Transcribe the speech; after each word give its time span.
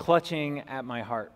clutching 0.00 0.60
at 0.60 0.82
my 0.86 1.02
heart. 1.02 1.30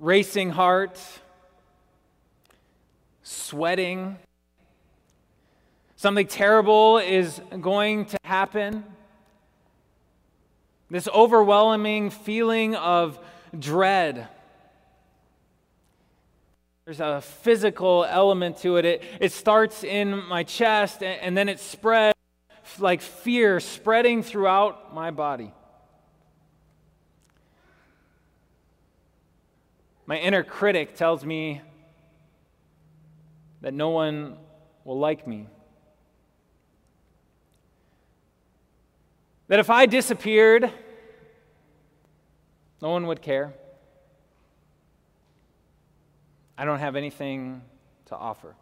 Racing 0.00 0.50
heart, 0.50 1.00
sweating. 3.22 4.16
Something 5.94 6.26
terrible 6.26 6.98
is 6.98 7.40
going 7.60 8.06
to 8.06 8.18
happen. 8.24 8.82
This 10.90 11.06
overwhelming 11.14 12.10
feeling 12.10 12.74
of 12.74 13.20
dread. 13.56 14.26
There's 16.86 16.98
a 16.98 17.20
physical 17.20 18.04
element 18.04 18.58
to 18.58 18.78
it. 18.78 18.84
It, 18.84 19.04
it 19.20 19.30
starts 19.30 19.84
in 19.84 20.26
my 20.26 20.42
chest 20.42 21.04
and, 21.04 21.20
and 21.20 21.36
then 21.36 21.48
it 21.48 21.60
spreads 21.60 22.13
like 22.78 23.00
fear 23.00 23.60
spreading 23.60 24.22
throughout 24.22 24.94
my 24.94 25.10
body. 25.10 25.52
My 30.06 30.18
inner 30.18 30.42
critic 30.42 30.94
tells 30.94 31.24
me 31.24 31.62
that 33.62 33.72
no 33.72 33.90
one 33.90 34.36
will 34.84 34.98
like 34.98 35.26
me. 35.26 35.46
That 39.48 39.58
if 39.60 39.70
I 39.70 39.86
disappeared, 39.86 40.70
no 42.82 42.90
one 42.90 43.06
would 43.06 43.22
care. 43.22 43.54
I 46.56 46.64
don't 46.64 46.78
have 46.78 46.96
anything 46.96 47.62
to 48.06 48.16
offer. 48.16 48.54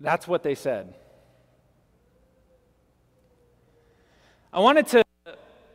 That's 0.00 0.28
what 0.28 0.42
they 0.42 0.54
said. 0.54 0.94
I 4.52 4.60
wanted 4.60 4.86
to 4.88 5.04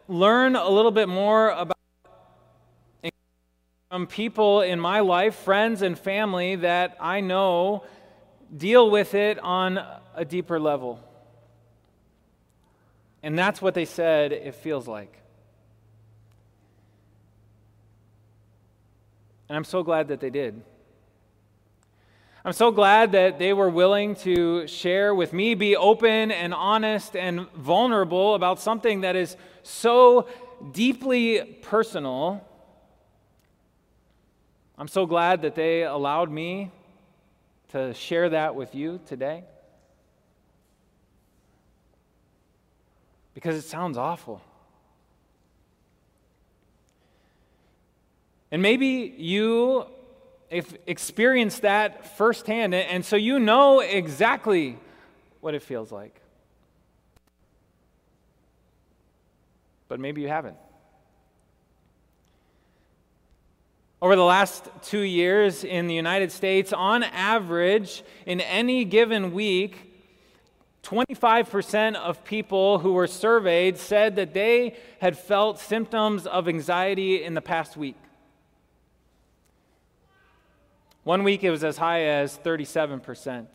learn 0.07 0.55
a 0.55 0.69
little 0.69 0.91
bit 0.91 1.07
more 1.07 1.49
about 1.49 1.77
from 3.89 4.07
people 4.07 4.61
in 4.61 4.79
my 4.79 5.01
life, 5.01 5.35
friends 5.35 5.81
and 5.81 5.99
family 5.99 6.55
that 6.55 6.95
I 7.01 7.19
know 7.19 7.83
deal 8.55 8.89
with 8.89 9.13
it 9.15 9.37
on 9.39 9.85
a 10.15 10.23
deeper 10.23 10.61
level. 10.61 10.99
And 13.21 13.37
that's 13.37 13.61
what 13.61 13.73
they 13.73 13.83
said 13.83 14.31
it 14.31 14.55
feels 14.55 14.87
like. 14.87 15.21
And 19.49 19.57
I'm 19.57 19.65
so 19.65 19.83
glad 19.83 20.07
that 20.07 20.21
they 20.21 20.29
did. 20.29 20.61
I'm 22.43 22.53
so 22.53 22.71
glad 22.71 23.11
that 23.11 23.37
they 23.37 23.53
were 23.53 23.69
willing 23.69 24.15
to 24.15 24.65
share 24.65 25.13
with 25.13 25.31
me, 25.31 25.53
be 25.53 25.75
open 25.75 26.31
and 26.31 26.55
honest 26.55 27.15
and 27.15 27.47
vulnerable 27.51 28.33
about 28.33 28.59
something 28.59 29.01
that 29.01 29.15
is 29.15 29.37
so 29.61 30.27
deeply 30.71 31.59
personal. 31.61 32.43
I'm 34.75 34.87
so 34.87 35.05
glad 35.05 35.43
that 35.43 35.53
they 35.53 35.83
allowed 35.83 36.31
me 36.31 36.71
to 37.73 37.93
share 37.93 38.29
that 38.29 38.55
with 38.55 38.73
you 38.73 38.99
today. 39.05 39.43
Because 43.35 43.55
it 43.55 43.65
sounds 43.67 43.99
awful. 43.99 44.41
And 48.49 48.63
maybe 48.63 49.13
you 49.15 49.85
if 50.51 50.75
experience 50.85 51.59
that 51.59 52.17
firsthand, 52.17 52.75
and 52.75 53.03
so 53.03 53.15
you 53.15 53.39
know 53.39 53.79
exactly 53.79 54.77
what 55.39 55.55
it 55.55 55.63
feels 55.63 55.91
like. 55.91 56.21
But 59.87 59.99
maybe 59.99 60.21
you 60.21 60.27
haven't. 60.27 60.57
Over 64.01 64.15
the 64.15 64.23
last 64.23 64.67
two 64.81 65.01
years 65.01 65.63
in 65.63 65.87
the 65.87 65.93
United 65.93 66.31
States, 66.31 66.73
on 66.73 67.03
average, 67.03 68.03
in 68.25 68.41
any 68.41 68.83
given 68.83 69.31
week, 69.31 69.91
25% 70.83 71.95
of 71.95 72.23
people 72.23 72.79
who 72.79 72.93
were 72.93 73.07
surveyed 73.07 73.77
said 73.77 74.15
that 74.15 74.33
they 74.33 74.75
had 74.99 75.17
felt 75.17 75.59
symptoms 75.59 76.25
of 76.25 76.47
anxiety 76.47 77.23
in 77.23 77.35
the 77.35 77.41
past 77.41 77.77
week. 77.77 78.00
One 81.03 81.23
week 81.23 81.43
it 81.43 81.49
was 81.49 81.63
as 81.63 81.77
high 81.77 82.03
as 82.03 82.37
37%. 82.37 83.47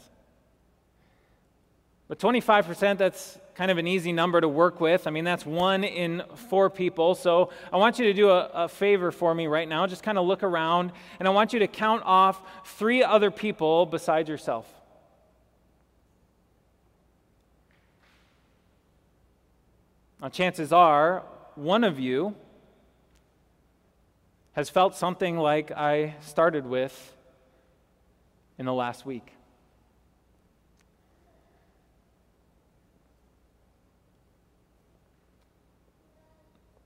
But 2.09 2.19
25%, 2.19 2.99
that's 2.99 3.39
kind 3.55 3.71
of 3.71 3.79
an 3.79 3.87
easy 3.87 4.13
number 4.13 4.41
to 4.41 4.49
work 4.49 4.81
with. 4.81 5.07
I 5.07 5.11
mean, 5.11 5.25
that's 5.25 5.47
one 5.47 5.83
in 5.83 6.23
four 6.51 6.71
people. 6.71 7.15
So 7.15 7.51
I 7.73 7.79
want 7.79 7.99
you 7.99 8.05
to 8.07 8.13
do 8.13 8.31
a, 8.31 8.51
a, 8.53 8.69
favor 8.69 9.11
for 9.11 9.35
me 9.35 9.47
right 9.47 9.69
now. 9.69 9.87
Just 9.87 10.03
kind 10.03 10.19
of 10.19 10.27
look 10.27 10.43
around, 10.43 10.93
and 11.19 11.27
I 11.27 11.31
want 11.31 11.53
you 11.53 11.61
to 11.61 11.67
count 11.67 12.03
off 12.05 12.41
three 12.65 13.03
other 13.03 13.31
people 13.31 13.87
besides 13.87 14.29
yourself. 14.29 14.73
Now, 20.21 20.29
chances 20.29 20.73
are 20.73 21.25
one 21.55 21.83
of 21.83 21.99
you 21.99 22.35
has 24.53 24.71
felt 24.71 24.95
something 24.95 25.39
like 25.39 25.71
I 25.71 26.15
started 26.21 26.67
with 26.67 27.16
in 28.59 28.67
the 28.67 28.73
last 28.73 29.05
week. 29.07 29.33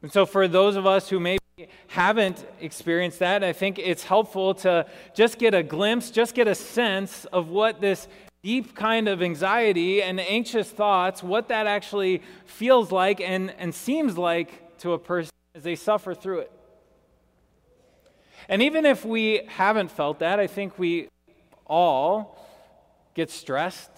And 0.02 0.10
so, 0.10 0.24
for 0.24 0.48
those 0.48 0.76
of 0.76 0.86
us 0.86 1.10
who 1.10 1.20
maybe 1.20 1.40
haven't 1.88 2.46
experienced 2.60 3.18
that, 3.18 3.44
I 3.44 3.52
think 3.52 3.78
it's 3.78 4.04
helpful 4.04 4.54
to 4.54 4.86
just 5.14 5.38
get 5.38 5.52
a 5.52 5.62
glimpse, 5.62 6.10
just 6.10 6.34
get 6.34 6.48
a 6.48 6.54
sense 6.54 7.26
of 7.26 7.48
what 7.48 7.80
this 7.80 8.08
deep 8.42 8.74
kind 8.74 9.08
of 9.08 9.22
anxiety 9.22 10.02
and 10.02 10.18
anxious 10.18 10.70
thoughts, 10.70 11.22
what 11.22 11.48
that 11.48 11.66
actually 11.66 12.22
feels 12.46 12.90
like 12.90 13.20
and, 13.20 13.50
and 13.58 13.74
seems 13.74 14.16
like 14.16 14.78
to 14.78 14.94
a 14.94 14.98
person 14.98 15.30
as 15.54 15.62
they 15.62 15.76
suffer 15.76 16.14
through 16.14 16.40
it. 16.40 16.52
And 18.48 18.62
even 18.62 18.86
if 18.86 19.04
we 19.04 19.42
haven't 19.46 19.90
felt 19.90 20.20
that, 20.20 20.40
I 20.40 20.46
think 20.46 20.78
we 20.78 21.08
all 21.70 22.36
get 23.14 23.30
stressed. 23.30 23.90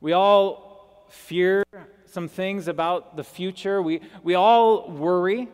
We 0.00 0.12
all 0.12 1.06
fear 1.08 1.64
some 2.04 2.28
things 2.28 2.68
about 2.68 3.16
the 3.16 3.24
future. 3.24 3.80
We, 3.82 4.02
we 4.22 4.34
all 4.34 4.90
worry. 4.90 5.48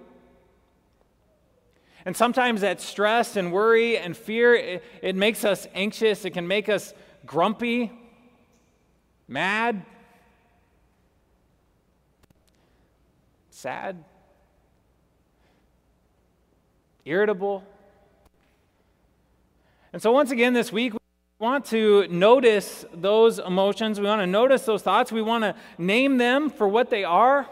And 2.05 2.17
sometimes 2.17 2.61
that 2.61 2.81
stress 2.81 3.37
and 3.37 3.53
worry 3.53 3.97
and 3.97 4.17
fear, 4.17 4.55
it, 4.55 4.85
it 5.03 5.17
makes 5.17 5.45
us 5.45 5.67
anxious. 5.75 6.25
It 6.25 6.31
can 6.31 6.47
make 6.47 6.69
us 6.69 6.93
grumpy, 7.25 7.93
mad, 9.29 9.85
sad, 13.51 14.05
irritable. 17.05 17.65
And 19.97 20.03
so, 20.03 20.13
once 20.13 20.31
again, 20.31 20.53
this 20.53 20.71
week, 20.71 20.93
we 20.93 20.99
want 21.39 21.65
to 21.69 22.07
notice 22.09 22.85
those 22.93 23.39
emotions. 23.39 23.99
We 23.99 24.05
want 24.05 24.21
to 24.21 24.27
notice 24.27 24.67
those 24.67 24.83
thoughts. 24.83 25.11
We 25.11 25.23
want 25.23 25.45
to 25.45 25.55
name 25.79 26.19
them 26.19 26.51
for 26.51 26.69
what 26.69 26.91
they 26.91 27.03
are 27.03 27.49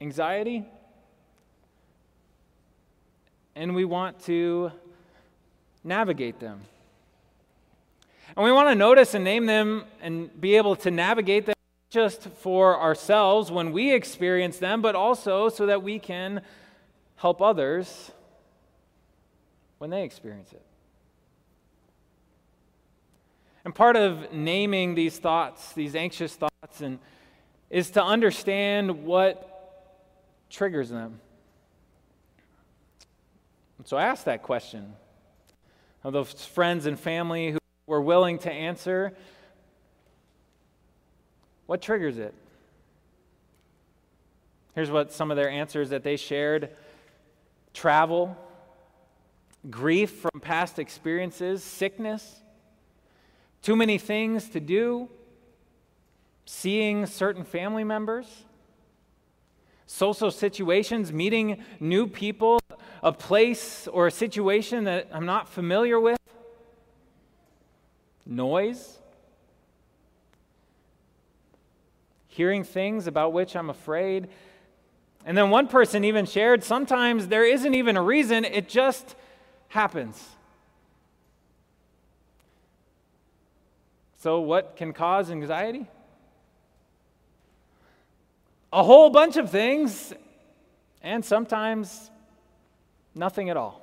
anxiety. 0.00 0.64
And 3.56 3.74
we 3.74 3.84
want 3.84 4.22
to 4.26 4.70
navigate 5.82 6.38
them. 6.38 6.60
And 8.36 8.44
we 8.44 8.52
want 8.52 8.68
to 8.68 8.76
notice 8.76 9.14
and 9.14 9.24
name 9.24 9.46
them 9.46 9.82
and 10.00 10.40
be 10.40 10.54
able 10.56 10.76
to 10.76 10.92
navigate 10.92 11.46
them 11.46 11.56
just 11.90 12.28
for 12.36 12.80
ourselves 12.80 13.50
when 13.50 13.72
we 13.72 13.92
experience 13.92 14.58
them, 14.58 14.80
but 14.80 14.94
also 14.94 15.48
so 15.48 15.66
that 15.66 15.82
we 15.82 15.98
can 15.98 16.40
help 17.16 17.42
others 17.42 18.12
when 19.82 19.90
they 19.90 20.04
experience 20.04 20.52
it. 20.52 20.62
And 23.64 23.74
part 23.74 23.96
of 23.96 24.32
naming 24.32 24.94
these 24.94 25.18
thoughts, 25.18 25.72
these 25.72 25.96
anxious 25.96 26.36
thoughts, 26.36 26.80
and, 26.80 27.00
is 27.68 27.90
to 27.90 28.04
understand 28.04 29.02
what 29.02 29.90
triggers 30.50 30.88
them. 30.88 31.18
So 33.84 33.96
I 33.96 34.04
asked 34.04 34.26
that 34.26 34.44
question 34.44 34.92
of 36.04 36.12
those 36.12 36.30
friends 36.32 36.86
and 36.86 36.96
family 36.96 37.50
who 37.50 37.58
were 37.88 38.00
willing 38.00 38.38
to 38.38 38.52
answer 38.52 39.12
what 41.66 41.82
triggers 41.82 42.18
it? 42.18 42.34
Here's 44.76 44.92
what 44.92 45.12
some 45.12 45.32
of 45.32 45.36
their 45.36 45.50
answers 45.50 45.90
that 45.90 46.04
they 46.04 46.16
shared 46.16 46.70
travel, 47.74 48.36
grief 49.70 50.10
from 50.10 50.40
past 50.40 50.78
experiences, 50.78 51.62
sickness, 51.62 52.40
too 53.62 53.76
many 53.76 53.98
things 53.98 54.48
to 54.50 54.60
do, 54.60 55.08
seeing 56.44 57.06
certain 57.06 57.44
family 57.44 57.84
members, 57.84 58.44
social 59.86 60.30
situations, 60.30 61.12
meeting 61.12 61.62
new 61.78 62.06
people, 62.06 62.58
a 63.02 63.12
place 63.12 63.86
or 63.88 64.08
a 64.08 64.10
situation 64.10 64.84
that 64.84 65.08
I'm 65.12 65.26
not 65.26 65.48
familiar 65.48 66.00
with, 66.00 66.18
noise, 68.26 68.98
hearing 72.26 72.64
things 72.64 73.06
about 73.06 73.32
which 73.32 73.54
I'm 73.54 73.70
afraid. 73.70 74.28
And 75.24 75.36
then 75.36 75.50
one 75.50 75.68
person 75.68 76.04
even 76.04 76.26
shared 76.26 76.64
sometimes 76.64 77.28
there 77.28 77.44
isn't 77.44 77.74
even 77.74 77.96
a 77.96 78.02
reason, 78.02 78.44
it 78.44 78.68
just 78.68 79.14
happens. 79.72 80.22
So, 84.18 84.40
what 84.40 84.76
can 84.76 84.92
cause 84.92 85.30
anxiety? 85.30 85.86
A 88.70 88.82
whole 88.84 89.08
bunch 89.08 89.38
of 89.38 89.50
things, 89.50 90.12
and 91.00 91.24
sometimes 91.24 92.10
nothing 93.14 93.48
at 93.48 93.56
all. 93.56 93.80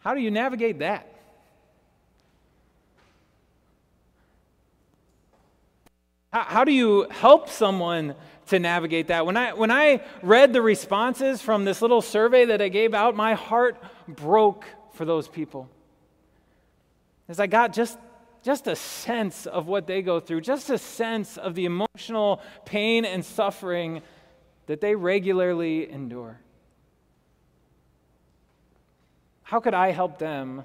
How 0.00 0.14
do 0.14 0.20
you 0.20 0.32
navigate 0.32 0.80
that? 0.80 1.08
How, 6.32 6.64
do 6.64 6.72
you 6.72 7.06
help 7.10 7.48
someone 7.48 8.16
to 8.46 8.58
navigate 8.58 9.08
that? 9.08 9.26
When 9.26 9.36
I, 9.36 9.52
when 9.52 9.70
I 9.70 10.02
read 10.22 10.52
the 10.52 10.62
responses 10.62 11.40
from 11.40 11.64
this 11.64 11.80
little 11.82 12.02
survey 12.02 12.44
that 12.46 12.60
I 12.60 12.68
gave 12.68 12.94
out, 12.94 13.16
my 13.16 13.34
heart 13.34 13.76
broke 14.06 14.66
for 14.92 15.04
those 15.04 15.28
people. 15.28 15.68
As 17.28 17.40
I 17.40 17.46
got 17.46 17.72
just, 17.72 17.98
just 18.42 18.66
a 18.66 18.76
sense 18.76 19.46
of 19.46 19.66
what 19.66 19.86
they 19.86 20.02
go 20.02 20.20
through, 20.20 20.42
just 20.42 20.68
a 20.70 20.78
sense 20.78 21.36
of 21.36 21.54
the 21.54 21.64
emotional 21.64 22.42
pain 22.64 23.04
and 23.04 23.24
suffering 23.24 24.02
that 24.66 24.80
they 24.80 24.94
regularly 24.94 25.90
endure. 25.90 26.38
How 29.42 29.60
could 29.60 29.74
I 29.74 29.90
help 29.90 30.18
them 30.18 30.64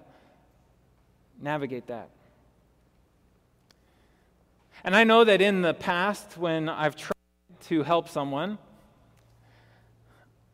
navigate 1.42 1.88
that? 1.88 2.10
And 4.84 4.96
I 4.96 5.04
know 5.04 5.26
that 5.26 5.42
in 5.42 5.62
the 5.62 5.74
past, 5.74 6.38
when 6.38 6.70
I've 6.70 6.96
tried 6.96 7.12
to 7.70 7.84
help 7.84 8.10
someone, 8.10 8.58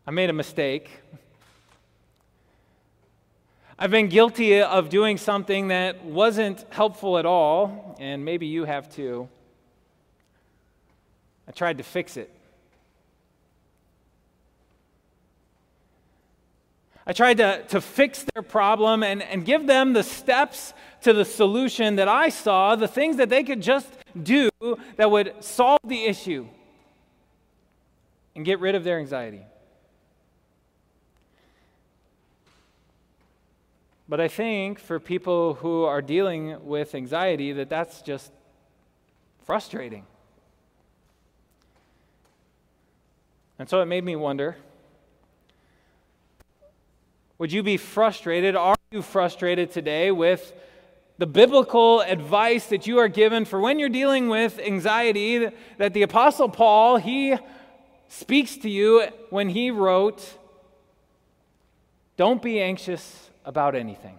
I 0.06 0.12
made 0.12 0.30
a 0.30 0.34
mistake. 0.34 0.90
I've 3.80 3.90
been 3.90 4.10
guilty 4.10 4.62
of 4.62 4.90
doing 4.90 5.18
something 5.18 5.70
that 5.70 6.04
wasn't 6.04 6.66
helpful 6.72 7.18
at 7.18 7.26
all, 7.26 7.96
and 8.02 8.26
maybe 8.26 8.48
you 8.48 8.66
have 8.66 8.94
too. 8.94 9.30
I 11.48 11.54
tried 11.54 11.78
to 11.78 11.84
fix 11.84 12.18
it. 12.18 12.30
I 17.08 17.14
tried 17.14 17.38
to, 17.38 17.64
to 17.70 17.80
fix 17.80 18.26
their 18.34 18.44
problem 18.44 19.04
and, 19.04 19.24
and 19.24 19.46
give 19.46 19.68
them 19.68 19.94
the 19.94 20.04
steps 20.04 20.74
to 21.04 21.14
the 21.14 21.24
solution 21.24 21.96
that 21.96 22.10
I 22.10 22.28
saw, 22.28 22.76
the 22.76 22.90
things 22.90 23.16
that 23.18 23.30
they 23.30 23.44
could 23.44 23.62
just 23.62 23.88
do 24.22 24.50
that 24.98 25.10
would 25.10 25.42
solve 25.42 25.80
the 25.86 26.04
issue 26.04 26.48
and 28.36 28.46
get 28.46 28.60
rid 28.60 28.76
of 28.76 28.84
their 28.84 29.00
anxiety. 29.00 29.46
But 34.08 34.22
I 34.22 34.28
think 34.28 34.80
for 34.80 35.00
people 35.00 35.56
who 35.56 35.84
are 35.84 36.02
dealing 36.02 36.64
with 36.66 36.94
anxiety 36.94 37.54
that 37.54 37.70
that's 37.70 38.02
just 38.02 38.32
frustrating. 39.46 40.06
And 43.58 43.70
so 43.70 43.82
it 43.82 43.86
made 43.86 44.04
me 44.04 44.16
wonder 44.16 44.58
would 47.38 47.52
you 47.52 47.64
be 47.64 47.76
frustrated? 47.76 48.56
Are 48.56 48.76
you 48.92 49.02
frustrated 49.02 49.70
today 49.70 50.10
with 50.10 50.54
the 51.18 51.28
biblical 51.28 52.00
advice 52.02 52.68
that 52.68 52.88
you 52.88 53.00
are 53.00 53.10
given 53.10 53.44
for 53.44 53.60
when 53.60 53.78
you're 53.78 53.90
dealing 53.90 54.30
with 54.30 54.58
anxiety 54.60 55.50
that 55.78 55.94
the 55.94 56.04
apostle 56.04 56.48
Paul 56.48 56.96
he 56.98 57.36
speaks 58.08 58.58
to 58.58 58.70
you 58.70 59.08
when 59.30 59.50
he 59.50 59.72
wrote 59.72 60.38
don't 62.18 62.42
be 62.42 62.62
anxious 62.62 63.30
about 63.44 63.76
anything. 63.76 64.18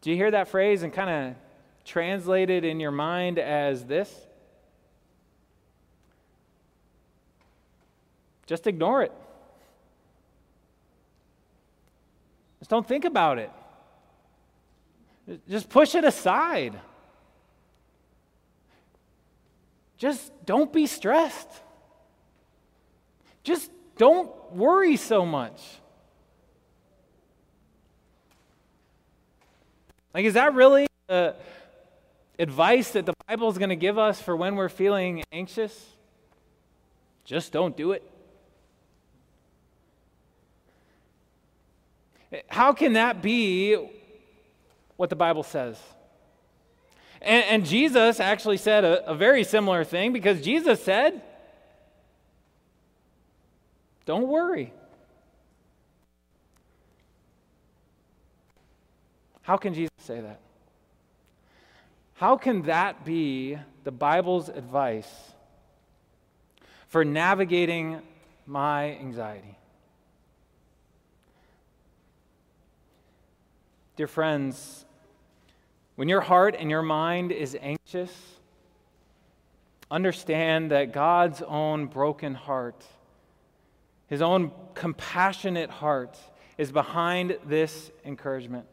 Do 0.00 0.10
you 0.10 0.16
hear 0.16 0.30
that 0.30 0.48
phrase 0.48 0.82
and 0.82 0.92
kind 0.92 1.10
of 1.10 1.34
translate 1.84 2.50
it 2.50 2.64
in 2.64 2.80
your 2.80 2.90
mind 2.90 3.38
as 3.38 3.84
this? 3.84 4.12
Just 8.46 8.66
ignore 8.66 9.02
it. 9.02 9.12
Just 12.60 12.70
don't 12.70 12.86
think 12.86 13.04
about 13.04 13.38
it. 13.38 13.50
Just 15.48 15.68
push 15.68 15.94
it 15.94 16.04
aside. 16.04 16.80
Just 19.98 20.32
don't 20.46 20.72
be 20.72 20.86
stressed. 20.86 21.48
Just 23.42 23.70
don't 23.96 24.30
worry 24.52 24.96
so 24.96 25.26
much. 25.26 25.60
Like, 30.14 30.24
is 30.24 30.34
that 30.34 30.54
really 30.54 30.86
the 31.08 31.34
advice 32.38 32.92
that 32.92 33.06
the 33.06 33.14
Bible 33.26 33.50
is 33.50 33.58
going 33.58 33.70
to 33.70 33.76
give 33.76 33.98
us 33.98 34.20
for 34.20 34.36
when 34.36 34.54
we're 34.54 34.68
feeling 34.68 35.24
anxious? 35.32 35.86
Just 37.24 37.52
don't 37.52 37.76
do 37.76 37.92
it. 37.92 38.08
How 42.48 42.72
can 42.72 42.92
that 42.92 43.20
be 43.22 43.76
what 44.96 45.10
the 45.10 45.16
Bible 45.16 45.42
says? 45.42 45.78
And, 47.28 47.44
and 47.44 47.66
Jesus 47.66 48.20
actually 48.20 48.56
said 48.56 48.84
a, 48.84 49.10
a 49.10 49.14
very 49.14 49.44
similar 49.44 49.84
thing 49.84 50.14
because 50.14 50.40
Jesus 50.40 50.82
said, 50.82 51.20
Don't 54.06 54.26
worry. 54.26 54.72
How 59.42 59.58
can 59.58 59.74
Jesus 59.74 59.92
say 59.98 60.22
that? 60.22 60.40
How 62.14 62.38
can 62.38 62.62
that 62.62 63.04
be 63.04 63.58
the 63.84 63.92
Bible's 63.92 64.48
advice 64.48 65.12
for 66.86 67.04
navigating 67.04 68.00
my 68.46 68.96
anxiety? 68.96 69.58
Dear 73.96 74.06
friends, 74.06 74.86
when 75.98 76.08
your 76.08 76.20
heart 76.20 76.54
and 76.56 76.70
your 76.70 76.80
mind 76.80 77.32
is 77.32 77.58
anxious, 77.60 78.12
understand 79.90 80.70
that 80.70 80.92
God's 80.92 81.42
own 81.42 81.86
broken 81.86 82.36
heart, 82.36 82.84
his 84.06 84.22
own 84.22 84.52
compassionate 84.74 85.70
heart, 85.70 86.16
is 86.56 86.70
behind 86.70 87.36
this 87.44 87.90
encouragement. 88.04 88.66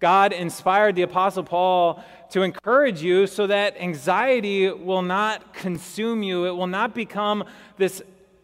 God 0.00 0.32
inspired 0.32 0.96
the 0.96 1.02
Apostle 1.02 1.44
Paul 1.44 2.02
to 2.30 2.40
encourage 2.40 3.02
you 3.02 3.26
so 3.26 3.46
that 3.48 3.78
anxiety 3.78 4.72
will 4.72 5.02
not 5.02 5.52
consume 5.52 6.22
you. 6.22 6.46
It 6.46 6.56
will 6.56 6.66
not 6.66 6.94
become 6.94 7.44
this 7.76 8.00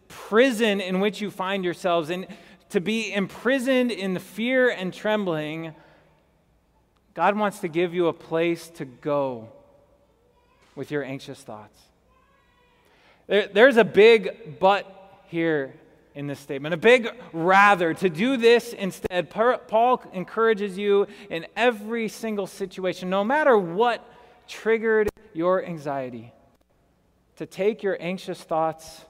prison 0.08 0.82
in 0.82 1.00
which 1.00 1.22
you 1.22 1.30
find 1.30 1.64
yourselves. 1.64 2.10
And 2.10 2.26
to 2.68 2.80
be 2.82 3.10
imprisoned 3.10 3.90
in 3.90 4.12
the 4.12 4.20
fear 4.20 4.68
and 4.68 4.92
trembling, 4.92 5.74
God 7.18 7.36
wants 7.36 7.58
to 7.58 7.68
give 7.68 7.94
you 7.94 8.06
a 8.06 8.12
place 8.12 8.68
to 8.76 8.84
go 8.84 9.48
with 10.76 10.92
your 10.92 11.02
anxious 11.02 11.40
thoughts. 11.40 11.76
There, 13.26 13.48
there's 13.48 13.76
a 13.76 13.82
big 13.82 14.60
but 14.60 15.24
here 15.26 15.74
in 16.14 16.28
this 16.28 16.38
statement, 16.38 16.74
a 16.74 16.76
big 16.76 17.08
rather. 17.32 17.92
To 17.92 18.08
do 18.08 18.36
this 18.36 18.72
instead, 18.72 19.30
Paul 19.30 20.00
encourages 20.12 20.78
you 20.78 21.08
in 21.28 21.48
every 21.56 22.06
single 22.06 22.46
situation, 22.46 23.10
no 23.10 23.24
matter 23.24 23.58
what 23.58 24.08
triggered 24.46 25.08
your 25.34 25.64
anxiety, 25.64 26.32
to 27.34 27.46
take 27.46 27.82
your 27.82 27.96
anxious 27.98 28.40
thoughts 28.40 29.04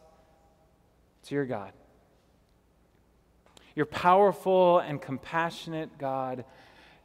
to 1.24 1.34
your 1.34 1.44
God 1.44 1.72
your 3.74 3.86
powerful 3.86 4.80
and 4.80 5.00
compassionate 5.00 5.98
God. 5.98 6.44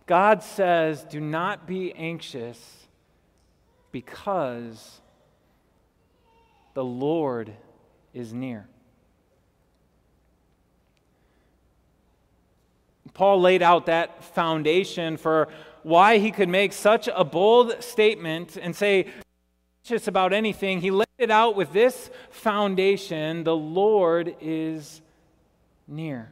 God 0.06 0.44
says, 0.44 1.04
do 1.04 1.20
not 1.20 1.66
be 1.66 1.94
anxious 1.94 2.88
because 3.92 5.02
the 6.74 6.84
Lord 6.84 7.54
is 8.14 8.34
near. 8.34 8.68
Paul 13.14 13.42
laid 13.42 13.62
out 13.62 13.86
that 13.86 14.24
foundation 14.24 15.18
for 15.18 15.48
why 15.84 16.18
he 16.18 16.32
could 16.32 16.50
make 16.50 16.74
such 16.74 17.08
a 17.14 17.24
bold 17.24 17.84
statement 17.84 18.58
and 18.60 18.76
say, 18.76 19.08
anxious 19.86 20.08
about 20.08 20.34
anything. 20.34 20.82
He 20.82 20.92
laid 20.92 21.08
it 21.18 21.30
out 21.30 21.56
with 21.56 21.74
this 21.74 22.10
foundation 22.30 23.44
the 23.44 23.56
Lord 23.56 24.36
is 24.42 25.02
near. 25.88 26.32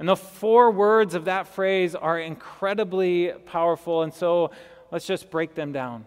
And 0.00 0.08
the 0.08 0.16
four 0.16 0.70
words 0.70 1.14
of 1.14 1.26
that 1.26 1.46
phrase 1.46 1.94
are 1.94 2.18
incredibly 2.18 3.32
powerful, 3.44 4.02
and 4.02 4.14
so 4.14 4.50
let's 4.90 5.06
just 5.06 5.30
break 5.30 5.54
them 5.54 5.72
down. 5.72 6.06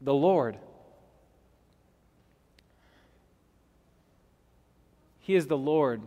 The 0.00 0.14
Lord. 0.14 0.56
He 5.18 5.34
is 5.34 5.46
the 5.46 5.58
Lord, 5.58 6.00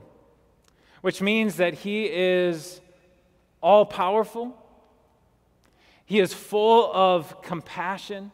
which 1.02 1.22
means 1.22 1.58
that 1.58 1.76
He 1.76 2.06
is 2.06 2.82
all 3.62 3.86
powerful, 3.86 4.58
He 6.06 6.20
is 6.20 6.34
full 6.34 6.92
of 6.92 7.44
compassion. 7.44 8.32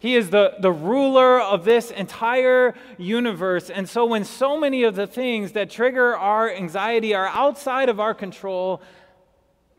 He 0.00 0.16
is 0.16 0.30
the, 0.30 0.54
the 0.58 0.72
ruler 0.72 1.40
of 1.40 1.64
this 1.64 1.90
entire 1.90 2.74
universe. 2.98 3.70
And 3.70 3.88
so, 3.88 4.06
when 4.06 4.24
so 4.24 4.58
many 4.58 4.82
of 4.82 4.96
the 4.96 5.06
things 5.06 5.52
that 5.52 5.70
trigger 5.70 6.16
our 6.16 6.50
anxiety 6.50 7.14
are 7.14 7.28
outside 7.28 7.88
of 7.88 8.00
our 8.00 8.14
control, 8.14 8.82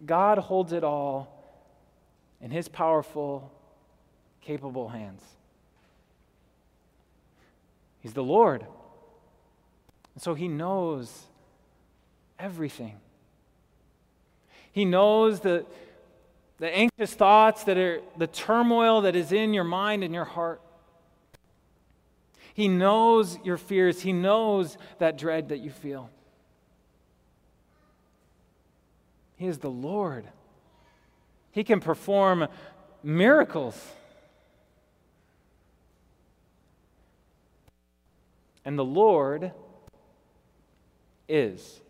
God 0.06 0.38
holds 0.38 0.72
it 0.72 0.84
all 0.84 1.44
in 2.40 2.52
His 2.52 2.70
powerful, 2.70 3.52
capable 4.42 4.90
hands. 4.90 5.24
He's 8.02 8.14
the 8.14 8.24
Lord. 8.24 8.66
And 10.16 10.22
so 10.22 10.34
he 10.34 10.48
knows 10.48 11.28
everything. 12.40 12.98
He 14.72 14.86
knows 14.86 15.42
the, 15.42 15.66
the 16.62 16.70
anxious 16.70 17.16
thoughts 17.16 17.64
that 17.64 17.76
are 17.80 18.02
the 18.18 18.28
turmoil 18.28 19.02
that 19.02 19.16
is 19.16 19.32
in 19.32 19.52
your 19.52 19.64
mind 19.64 20.04
and 20.04 20.14
your 20.14 20.26
heart. 20.26 20.62
He 22.54 22.68
knows 22.68 23.40
your 23.44 23.58
fears. 23.58 24.02
He 24.04 24.14
knows 24.14 24.78
that 25.00 25.18
dread 25.18 25.50
that 25.50 25.58
you 25.58 25.72
feel. 25.72 26.12
He 29.38 29.48
is 29.48 29.58
the 29.58 29.72
Lord. 29.72 30.26
He 31.50 31.64
can 31.64 31.80
perform 31.80 32.48
miracles. 33.02 33.84
And 38.64 38.78
the 38.78 38.86
Lord 38.86 39.52
is. 41.28 41.82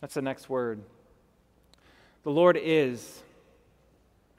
That's 0.00 0.14
the 0.14 0.22
next 0.22 0.50
word. 0.50 0.82
The 2.24 2.30
Lord 2.30 2.58
is. 2.60 3.22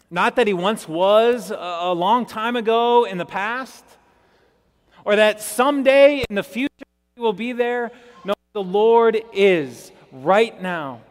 Not 0.09 0.35
that 0.35 0.47
he 0.47 0.53
once 0.53 0.87
was 0.87 1.51
a 1.51 1.91
long 1.91 2.25
time 2.25 2.55
ago 2.55 3.05
in 3.05 3.17
the 3.17 3.25
past, 3.25 3.83
or 5.05 5.15
that 5.15 5.41
someday 5.41 6.23
in 6.29 6.35
the 6.35 6.43
future 6.43 6.69
he 7.15 7.21
will 7.21 7.33
be 7.33 7.51
there. 7.51 7.91
No, 8.23 8.33
the 8.53 8.63
Lord 8.63 9.21
is 9.33 9.91
right 10.11 10.61
now. 10.61 11.01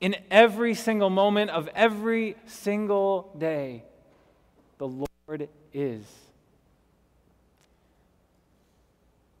In 0.00 0.16
every 0.30 0.74
single 0.74 1.10
moment 1.10 1.50
of 1.50 1.68
every 1.74 2.36
single 2.46 3.34
day, 3.36 3.82
the 4.78 4.88
Lord 4.88 5.48
is. 5.74 6.04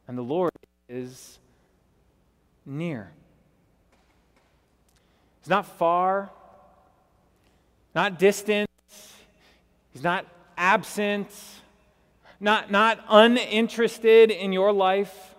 And 0.06 0.18
the 0.18 0.22
Lord 0.22 0.52
is 0.88 1.38
near. 2.66 3.12
He's 5.40 5.48
not 5.48 5.66
far, 5.66 6.30
not 7.94 8.18
distant, 8.18 8.70
He's 9.92 10.02
not 10.02 10.26
absent, 10.56 11.28
not, 12.38 12.70
not 12.70 13.04
uninterested 13.08 14.30
in 14.30 14.52
your 14.52 14.72
life. 14.72 15.34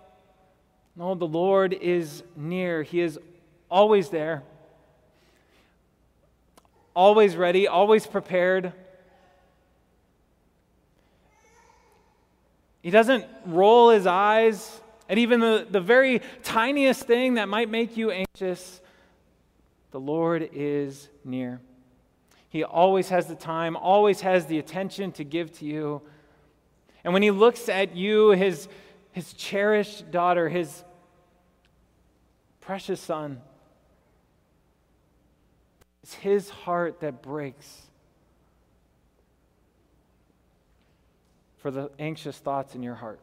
No, 0.95 1.15
the 1.15 1.27
Lord 1.27 1.73
is 1.73 2.23
near. 2.35 2.83
He 2.83 2.99
is 2.99 3.17
always 3.69 4.09
there, 4.09 4.43
always 6.93 7.35
ready, 7.35 7.67
always 7.67 8.05
prepared. 8.05 8.73
He 12.81 12.89
doesn't 12.89 13.25
roll 13.45 13.91
his 13.91 14.05
eyes 14.05 14.81
at 15.07 15.17
even 15.17 15.39
the, 15.39 15.65
the 15.69 15.79
very 15.79 16.21
tiniest 16.43 17.03
thing 17.03 17.35
that 17.35 17.47
might 17.47 17.69
make 17.69 17.95
you 17.95 18.11
anxious. 18.11 18.80
The 19.91 19.99
Lord 19.99 20.49
is 20.53 21.09
near. 21.23 21.61
He 22.49 22.63
always 22.63 23.09
has 23.09 23.27
the 23.27 23.35
time, 23.35 23.75
always 23.75 24.21
has 24.21 24.45
the 24.45 24.57
attention 24.57 25.11
to 25.13 25.23
give 25.23 25.51
to 25.59 25.65
you. 25.65 26.01
And 27.03 27.13
when 27.13 27.23
he 27.23 27.31
looks 27.31 27.69
at 27.69 27.95
you, 27.95 28.31
his, 28.31 28.67
his 29.11 29.33
cherished 29.33 30.11
daughter, 30.11 30.49
his 30.49 30.83
precious 32.59 32.99
son, 32.99 33.41
it's 36.03 36.13
his 36.15 36.49
heart 36.49 36.99
that 37.01 37.21
breaks 37.21 37.83
for 41.57 41.69
the 41.71 41.91
anxious 41.99 42.37
thoughts 42.37 42.75
in 42.75 42.83
your 42.83 42.95
heart. 42.95 43.19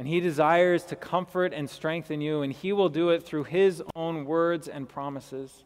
And 0.00 0.08
He 0.08 0.20
desires 0.20 0.84
to 0.84 0.96
comfort 0.96 1.52
and 1.52 1.68
strengthen 1.68 2.22
you, 2.22 2.40
and 2.40 2.54
He 2.54 2.72
will 2.72 2.88
do 2.88 3.10
it 3.10 3.22
through 3.22 3.44
His 3.44 3.82
own 3.94 4.24
words 4.24 4.66
and 4.66 4.88
promises. 4.88 5.62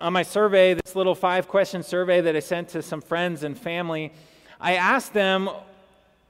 On 0.00 0.12
my 0.12 0.22
survey, 0.22 0.74
this 0.74 0.94
little 0.94 1.16
five 1.16 1.48
question 1.48 1.82
survey 1.82 2.20
that 2.20 2.36
I 2.36 2.38
sent 2.38 2.68
to 2.68 2.82
some 2.82 3.00
friends 3.00 3.42
and 3.42 3.58
family, 3.58 4.12
I 4.60 4.76
asked 4.76 5.12
them 5.12 5.50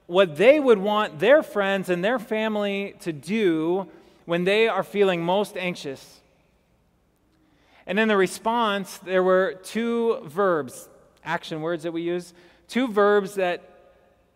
what 0.07 0.37
they 0.37 0.59
would 0.59 0.79
want 0.79 1.19
their 1.19 1.43
friends 1.43 1.91
and 1.91 2.03
their 2.03 2.19
family 2.19 2.95
to 3.01 3.13
do 3.13 3.87
when 4.25 4.45
they 4.45 4.69
are 4.69 4.85
feeling 4.85 5.23
most 5.23 5.55
anxious. 5.55 6.23
And 7.87 8.01
in 8.01 8.09
the 8.09 8.17
response, 8.17 8.97
there 8.97 9.23
were 9.23 9.61
two 9.63 10.23
verbs 10.25 10.89
action 11.25 11.61
words 11.61 11.83
that 11.83 11.93
we 11.93 12.01
use. 12.01 12.33
Two 12.69 12.89
verbs 12.89 13.35
that 13.35 13.74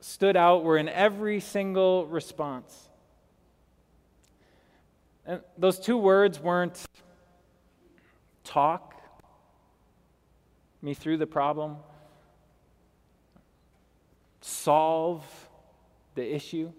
stood 0.00 0.37
out 0.37 0.64
were 0.64 0.76
in 0.76 0.88
every 0.88 1.40
single 1.40 2.07
response. 2.07 2.88
And 5.26 5.40
those 5.57 5.78
two 5.78 5.99
words 5.99 6.40
weren't 6.40 6.85
talk 8.45 8.95
me 10.81 10.95
through 10.95 11.17
the 11.19 11.26
problem, 11.26 11.76
solve 14.40 15.25
the 16.14 16.35
issue, 16.35 16.73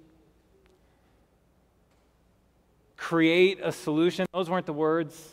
create 2.98 3.60
a 3.62 3.72
solution. 3.72 4.26
Those 4.34 4.50
weren't 4.50 4.66
the 4.66 4.74
words. 4.74 5.32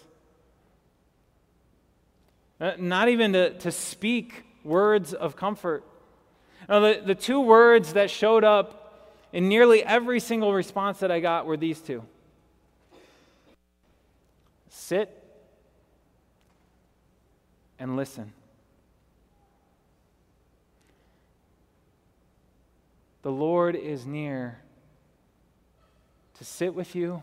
Uh, 2.61 2.73
not 2.78 3.09
even 3.09 3.33
to, 3.35 3.50
to 3.59 3.71
speak 3.71 4.45
words 4.64 5.12
of 5.12 5.37
comfort. 5.37 5.85
Now, 6.68 6.80
the, 6.80 7.02
the 7.04 7.14
two 7.14 7.40
words 7.40 7.92
that 7.92 8.11
showed 8.11 8.44
up 8.44 9.12
in 9.32 9.49
nearly 9.49 9.85
every 9.85 10.20
single 10.20 10.52
response 10.52 10.99
that 11.00 11.11
I 11.11 11.20
got 11.20 11.46
were 11.46 11.56
these 11.56 11.80
two 11.80 12.02
sit 14.68 15.11
and 17.78 17.96
listen. 17.96 18.32
The 23.23 23.32
Lord 23.32 23.75
is 23.75 24.06
near 24.06 24.58
to 26.35 26.44
sit 26.44 26.75
with 26.75 26.94
you 26.94 27.23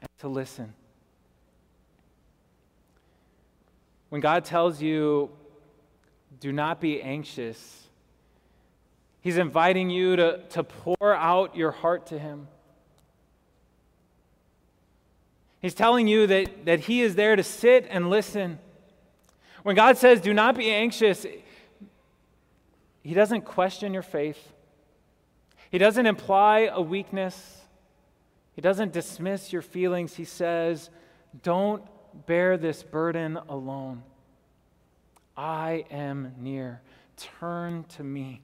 and 0.00 0.08
to 0.18 0.28
listen. 0.28 0.72
When 4.08 4.20
God 4.20 4.44
tells 4.44 4.82
you, 4.82 5.30
do 6.40 6.52
not 6.52 6.80
be 6.80 7.02
anxious, 7.02 7.84
He's 9.20 9.36
inviting 9.36 9.90
you 9.90 10.16
to, 10.16 10.40
to 10.50 10.62
pour 10.62 11.14
out 11.14 11.56
your 11.56 11.70
heart 11.70 12.06
to 12.06 12.18
Him. 12.18 12.48
He's 15.60 15.74
telling 15.74 16.06
you 16.06 16.26
that, 16.28 16.66
that 16.66 16.80
He 16.80 17.02
is 17.02 17.16
there 17.16 17.34
to 17.34 17.42
sit 17.42 17.86
and 17.90 18.10
listen. 18.10 18.58
When 19.64 19.74
God 19.74 19.98
says, 19.98 20.20
do 20.20 20.32
not 20.32 20.56
be 20.56 20.70
anxious, 20.70 21.26
He 23.02 23.12
doesn't 23.12 23.42
question 23.42 23.92
your 23.92 24.02
faith, 24.02 24.52
He 25.70 25.78
doesn't 25.78 26.06
imply 26.06 26.70
a 26.72 26.80
weakness, 26.80 27.58
He 28.54 28.62
doesn't 28.62 28.92
dismiss 28.92 29.52
your 29.52 29.62
feelings. 29.62 30.14
He 30.14 30.24
says, 30.24 30.90
don't 31.42 31.82
bear 32.26 32.56
this 32.56 32.82
burden 32.82 33.36
alone. 33.48 34.02
I 35.38 35.84
am 35.92 36.34
near. 36.36 36.82
Turn 37.16 37.84
to 37.90 38.02
me. 38.02 38.42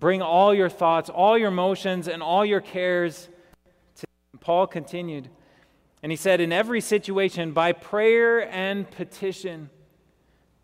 Bring 0.00 0.22
all 0.22 0.54
your 0.54 0.70
thoughts, 0.70 1.10
all 1.10 1.36
your 1.36 1.48
emotions, 1.48 2.08
and 2.08 2.22
all 2.22 2.44
your 2.44 2.62
cares 2.62 3.28
to 3.96 4.06
Paul 4.40 4.66
continued. 4.66 5.28
And 6.02 6.10
he 6.10 6.16
said, 6.16 6.40
In 6.40 6.52
every 6.52 6.80
situation, 6.80 7.52
by 7.52 7.72
prayer 7.72 8.48
and 8.50 8.90
petition, 8.90 9.68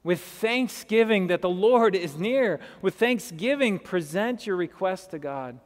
with 0.03 0.21
thanksgiving 0.21 1.27
that 1.27 1.43
the 1.43 1.51
Lord 1.51 1.95
is 1.95 2.17
near, 2.17 2.61
with 2.81 2.95
thanksgiving, 2.95 3.79
present 3.79 4.47
your 4.47 4.57
request 4.57 5.11
to 5.11 5.19
God. 5.19 5.61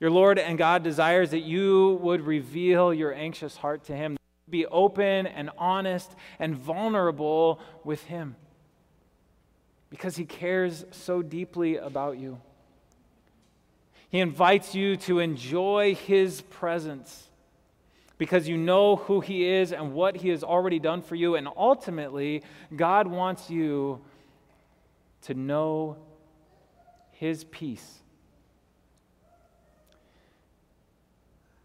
Your 0.00 0.10
Lord 0.10 0.38
and 0.38 0.58
God 0.58 0.82
desires 0.82 1.30
that 1.30 1.40
you 1.40 2.00
would 2.02 2.22
reveal 2.22 2.92
your 2.92 3.14
anxious 3.14 3.56
heart 3.56 3.84
to 3.84 3.96
Him, 3.96 4.16
be 4.48 4.66
open 4.66 5.26
and 5.26 5.50
honest 5.58 6.14
and 6.38 6.54
vulnerable 6.54 7.60
with 7.84 8.04
Him 8.04 8.36
because 9.90 10.16
He 10.16 10.24
cares 10.24 10.84
so 10.90 11.22
deeply 11.22 11.76
about 11.76 12.18
you. 12.18 12.40
He 14.08 14.20
invites 14.20 14.74
you 14.74 14.96
to 14.98 15.18
enjoy 15.18 15.94
His 15.94 16.42
presence 16.42 17.28
because 18.18 18.48
you 18.48 18.56
know 18.56 18.96
who 18.96 19.20
He 19.20 19.46
is 19.46 19.72
and 19.72 19.92
what 19.92 20.16
He 20.16 20.28
has 20.28 20.44
already 20.44 20.78
done 20.78 21.02
for 21.02 21.16
you. 21.16 21.34
And 21.34 21.48
ultimately, 21.56 22.42
God 22.74 23.06
wants 23.06 23.50
you 23.50 24.00
to 25.22 25.34
know 25.34 25.96
His 27.10 27.44
peace. 27.44 27.98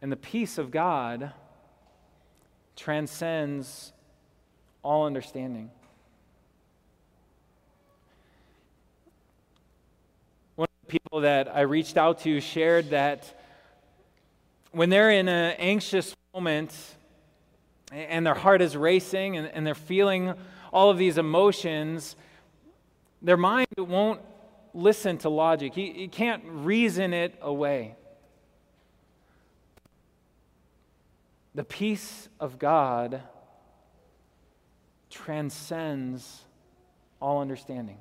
And 0.01 0.11
the 0.11 0.17
peace 0.17 0.57
of 0.57 0.71
God 0.71 1.31
transcends 2.75 3.93
all 4.83 5.05
understanding. 5.05 5.69
One 10.55 10.65
of 10.65 10.87
the 10.87 10.91
people 10.91 11.21
that 11.21 11.55
I 11.55 11.61
reached 11.61 11.97
out 11.97 12.19
to 12.21 12.39
shared 12.41 12.89
that 12.91 13.39
when 14.71 14.89
they're 14.89 15.11
in 15.11 15.27
an 15.27 15.55
anxious 15.57 16.15
moment 16.33 16.73
and 17.91 18.25
their 18.25 18.33
heart 18.33 18.61
is 18.61 18.77
racing 18.77 19.37
and, 19.37 19.47
and 19.47 19.67
they're 19.67 19.75
feeling 19.75 20.33
all 20.71 20.89
of 20.89 20.97
these 20.97 21.17
emotions, 21.17 22.15
their 23.21 23.37
mind 23.37 23.67
won't 23.77 24.21
listen 24.73 25.17
to 25.19 25.29
logic. 25.29 25.75
You, 25.75 25.85
you 25.85 26.09
can't 26.09 26.43
reason 26.45 27.13
it 27.13 27.37
away. 27.41 27.95
The 31.53 31.63
peace 31.63 32.29
of 32.39 32.60
God 32.60 33.22
transcends 35.10 36.46
all 37.22 37.41
understanding. 37.41 37.98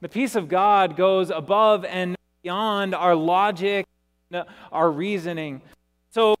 The 0.00 0.08
peace 0.08 0.34
of 0.34 0.48
God 0.48 0.96
goes 0.96 1.30
above 1.30 1.84
and 1.84 2.16
beyond 2.42 2.94
our 2.94 3.14
logic, 3.14 3.86
our 4.72 4.90
reasoning. 4.90 5.60
So, 6.10 6.34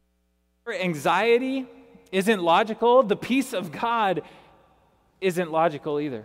anxiety 0.68 1.66
isn't 2.10 2.42
logical. 2.42 3.02
The 3.02 3.16
peace 3.16 3.52
of 3.52 3.70
God 3.70 4.22
isn't 5.20 5.52
logical 5.52 6.00
either. 6.00 6.24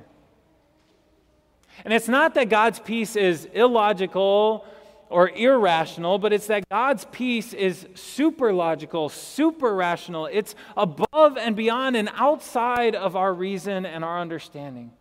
And 1.84 1.94
it's 1.94 2.08
not 2.08 2.34
that 2.36 2.50
God's 2.50 2.80
peace 2.80 3.16
is 3.16 3.46
illogical 3.54 4.66
or 5.10 5.30
irrational, 5.30 6.18
but 6.18 6.34
it's 6.34 6.48
that 6.48 6.68
God's 6.70 7.06
peace 7.12 7.54
is 7.54 7.88
super 7.94 8.52
logical, 8.52 9.10
super 9.10 9.76
rational. 9.76 10.28
It's 10.32 10.56
above 10.76 11.38
and 11.38 11.56
beyond 11.56 11.96
and 11.96 12.10
outside 12.16 12.96
of 12.96 13.16
our 13.16 13.34
reason 13.34 13.86
and 13.86 14.04
our 14.04 14.20
understanding. 14.20 14.92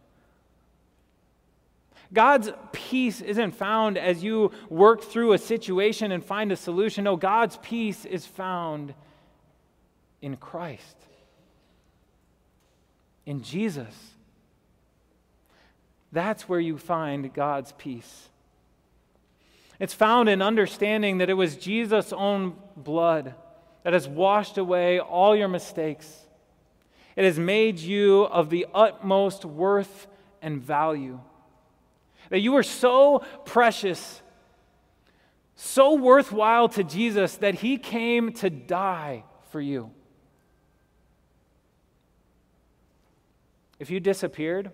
God's 2.13 2.51
peace 2.73 3.21
isn't 3.21 3.53
found 3.53 3.99
as 3.99 4.23
you 4.23 4.53
work 4.69 5.03
through 5.03 5.33
a 5.33 5.39
situation 5.39 6.13
and 6.13 6.25
find 6.25 6.53
a 6.53 6.57
solution. 6.57 7.05
No, 7.05 7.17
God's 7.17 7.59
peace 7.63 8.05
is 8.05 8.25
found 8.25 8.95
in 10.23 10.37
Christ, 10.37 10.97
in 13.27 13.43
Jesus. 13.43 13.95
That's 16.13 16.49
where 16.49 16.61
you 16.61 16.79
find 16.79 17.35
God's 17.35 17.73
peace. 17.73 18.29
It's 19.85 19.93
found 19.93 20.31
in 20.31 20.41
understanding 20.41 21.19
that 21.19 21.29
it 21.29 21.35
was 21.35 21.57
Jesus' 21.57 22.11
own 22.11 22.57
blood 22.75 23.35
that 23.83 23.93
has 23.93 24.09
washed 24.09 24.57
away 24.57 24.99
all 24.99 25.37
your 25.37 25.47
mistakes. 25.47 26.11
It 27.17 27.25
has 27.27 27.39
made 27.39 27.79
you 27.79 28.23
of 28.23 28.49
the 28.49 28.67
utmost 28.75 29.45
worth 29.45 30.07
and 30.41 30.63
value. 30.63 31.21
That 32.31 32.39
you 32.39 32.57
are 32.57 32.63
so 32.63 33.27
precious, 33.45 34.23
so 35.55 35.97
worthwhile 35.97 36.71
to 36.71 36.83
Jesus 36.83 37.37
that 37.37 37.57
he 37.57 37.77
came 37.77 38.33
to 38.33 38.49
die 38.49 39.25
for 39.51 39.61
you. 39.61 39.91
If 43.79 43.91
you 43.91 44.01
disappeared, 44.01 44.71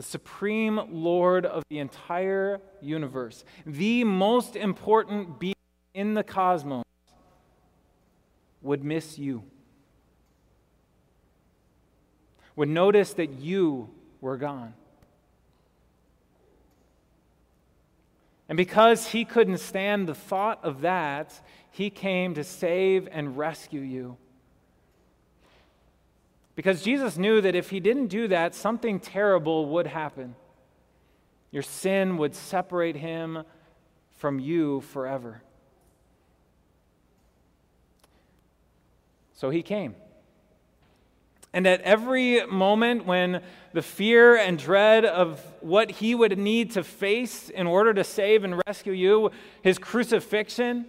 the 0.00 0.06
supreme 0.06 0.80
Lord 0.90 1.44
of 1.44 1.62
the 1.68 1.78
entire 1.78 2.62
universe, 2.80 3.44
the 3.66 4.02
most 4.02 4.56
important 4.56 5.38
being 5.38 5.52
in 5.92 6.14
the 6.14 6.24
cosmos, 6.24 6.86
would 8.62 8.82
miss 8.82 9.18
you, 9.18 9.42
would 12.56 12.70
notice 12.70 13.12
that 13.12 13.40
you 13.40 13.90
were 14.22 14.38
gone. 14.38 14.72
And 18.48 18.56
because 18.56 19.08
he 19.08 19.26
couldn't 19.26 19.58
stand 19.58 20.08
the 20.08 20.14
thought 20.14 20.60
of 20.64 20.80
that, 20.80 21.38
he 21.70 21.90
came 21.90 22.32
to 22.36 22.42
save 22.42 23.06
and 23.12 23.36
rescue 23.36 23.82
you. 23.82 24.16
Because 26.60 26.82
Jesus 26.82 27.16
knew 27.16 27.40
that 27.40 27.54
if 27.54 27.70
he 27.70 27.80
didn't 27.80 28.08
do 28.08 28.28
that, 28.28 28.54
something 28.54 29.00
terrible 29.00 29.64
would 29.70 29.86
happen. 29.86 30.34
Your 31.50 31.62
sin 31.62 32.18
would 32.18 32.34
separate 32.34 32.96
him 32.96 33.44
from 34.16 34.38
you 34.38 34.82
forever. 34.82 35.40
So 39.32 39.48
he 39.48 39.62
came. 39.62 39.94
And 41.54 41.66
at 41.66 41.80
every 41.80 42.44
moment 42.44 43.06
when 43.06 43.40
the 43.72 43.80
fear 43.80 44.36
and 44.36 44.58
dread 44.58 45.06
of 45.06 45.40
what 45.60 45.90
he 45.90 46.14
would 46.14 46.36
need 46.36 46.72
to 46.72 46.84
face 46.84 47.48
in 47.48 47.66
order 47.66 47.94
to 47.94 48.04
save 48.04 48.44
and 48.44 48.60
rescue 48.66 48.92
you, 48.92 49.30
his 49.62 49.78
crucifixion, 49.78 50.84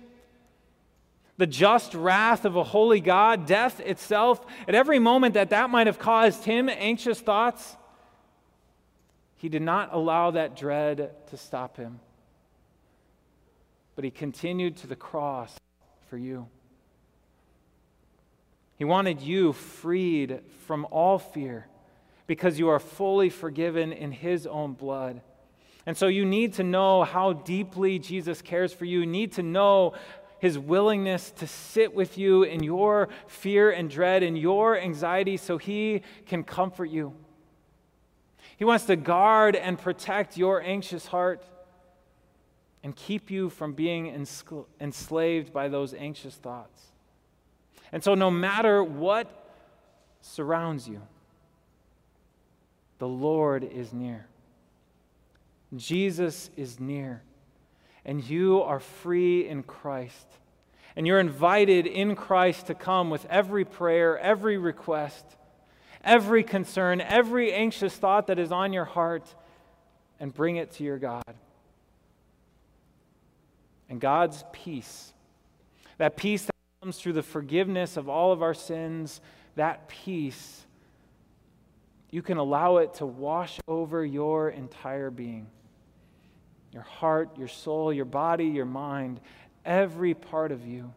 the 1.41 1.47
just 1.47 1.95
wrath 1.95 2.45
of 2.45 2.55
a 2.55 2.63
holy 2.63 3.01
God, 3.01 3.47
death 3.47 3.79
itself, 3.79 4.45
at 4.67 4.75
every 4.75 4.99
moment 4.99 5.33
that 5.33 5.49
that 5.49 5.71
might 5.71 5.87
have 5.87 5.97
caused 5.97 6.43
him 6.43 6.69
anxious 6.69 7.19
thoughts, 7.19 7.77
he 9.37 9.49
did 9.49 9.63
not 9.63 9.89
allow 9.91 10.29
that 10.29 10.55
dread 10.55 11.09
to 11.31 11.37
stop 11.37 11.77
him. 11.77 11.99
But 13.95 14.03
he 14.03 14.11
continued 14.11 14.77
to 14.77 14.87
the 14.87 14.95
cross 14.95 15.51
for 16.11 16.17
you. 16.19 16.45
He 18.77 18.85
wanted 18.85 19.19
you 19.19 19.53
freed 19.53 20.41
from 20.67 20.85
all 20.91 21.17
fear 21.17 21.65
because 22.27 22.59
you 22.59 22.69
are 22.69 22.77
fully 22.77 23.31
forgiven 23.31 23.91
in 23.91 24.11
his 24.11 24.45
own 24.45 24.73
blood. 24.73 25.21
And 25.87 25.97
so 25.97 26.05
you 26.05 26.23
need 26.23 26.53
to 26.53 26.63
know 26.63 27.03
how 27.03 27.33
deeply 27.33 27.97
Jesus 27.97 28.43
cares 28.43 28.71
for 28.71 28.85
you. 28.85 28.99
You 28.99 29.07
need 29.07 29.31
to 29.33 29.41
know 29.41 29.95
his 30.41 30.57
willingness 30.57 31.29
to 31.29 31.45
sit 31.45 31.93
with 31.93 32.17
you 32.17 32.41
in 32.41 32.63
your 32.63 33.09
fear 33.27 33.69
and 33.69 33.91
dread 33.91 34.23
and 34.23 34.35
your 34.35 34.75
anxiety 34.75 35.37
so 35.37 35.59
he 35.59 36.01
can 36.25 36.43
comfort 36.43 36.89
you. 36.89 37.13
He 38.57 38.65
wants 38.65 38.85
to 38.85 38.95
guard 38.95 39.55
and 39.55 39.77
protect 39.77 40.37
your 40.37 40.59
anxious 40.59 41.05
heart 41.05 41.43
and 42.81 42.95
keep 42.95 43.29
you 43.29 43.51
from 43.51 43.73
being 43.73 44.07
enslaved 44.79 45.53
by 45.53 45.67
those 45.67 45.93
anxious 45.93 46.33
thoughts. 46.33 46.87
And 47.91 48.03
so, 48.03 48.15
no 48.15 48.31
matter 48.31 48.83
what 48.83 49.53
surrounds 50.21 50.87
you, 50.87 51.03
the 52.97 53.07
Lord 53.07 53.63
is 53.63 53.93
near. 53.93 54.25
Jesus 55.75 56.49
is 56.57 56.79
near 56.79 57.21
and 58.05 58.23
you 58.23 58.61
are 58.61 58.79
free 58.79 59.47
in 59.47 59.63
Christ. 59.63 60.27
And 60.95 61.07
you're 61.07 61.19
invited 61.19 61.87
in 61.87 62.15
Christ 62.15 62.67
to 62.67 62.73
come 62.73 63.09
with 63.09 63.25
every 63.29 63.63
prayer, 63.63 64.19
every 64.19 64.57
request, 64.57 65.25
every 66.03 66.43
concern, 66.43 66.99
every 66.99 67.53
anxious 67.53 67.95
thought 67.95 68.27
that 68.27 68.39
is 68.39 68.51
on 68.51 68.73
your 68.73 68.85
heart, 68.85 69.33
and 70.19 70.33
bring 70.33 70.57
it 70.57 70.71
to 70.73 70.83
your 70.83 70.97
God. 70.97 71.23
And 73.89 73.99
God's 74.01 74.43
peace, 74.51 75.13
that 75.97 76.17
peace 76.17 76.45
that 76.45 76.55
comes 76.81 76.97
through 76.97 77.13
the 77.13 77.23
forgiveness 77.23 77.97
of 77.97 78.09
all 78.09 78.31
of 78.31 78.41
our 78.41 78.53
sins, 78.53 79.21
that 79.55 79.87
peace, 79.87 80.65
you 82.09 82.21
can 82.21 82.37
allow 82.37 82.77
it 82.77 82.95
to 82.95 83.05
wash 83.05 83.59
over 83.67 84.03
your 84.03 84.49
entire 84.49 85.09
being 85.09 85.47
your 86.71 86.83
heart, 86.83 87.37
your 87.37 87.47
soul, 87.47 87.91
your 87.91 88.05
body, 88.05 88.45
your 88.45 88.65
mind, 88.65 89.19
every 89.65 90.13
part 90.13 90.51
of 90.51 90.65
you. 90.65 90.93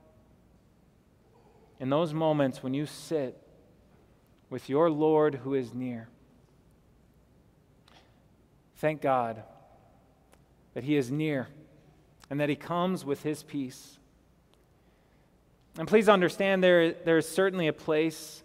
In 1.81 1.91
those 1.91 2.15
moments 2.15 2.63
when 2.63 2.75
you 2.75 2.87
sit 2.87 3.37
with 4.51 4.69
your 4.69 4.91
Lord 4.91 5.35
who 5.37 5.55
is 5.55 5.75
near, 5.75 6.09
thank 8.77 9.03
God 9.03 9.43
that 10.75 10.85
He 10.85 10.97
is 10.97 11.11
near 11.11 11.49
and 12.31 12.41
that 12.41 12.49
He 12.49 12.57
comes 12.57 13.05
with 13.05 13.23
His 13.23 13.43
peace. 13.43 13.99
And 15.77 15.89
please 15.89 16.09
understand 16.09 16.63
there, 16.63 16.93
there 16.93 17.19
is 17.19 17.29
certainly 17.29 17.67
a 17.67 17.73
place 17.73 18.45